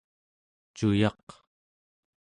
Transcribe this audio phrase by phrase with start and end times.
[0.77, 1.27] cuyaq